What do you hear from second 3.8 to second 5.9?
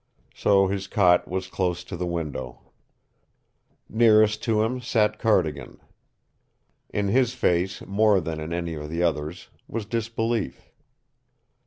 Nearest to him sat Cardigan.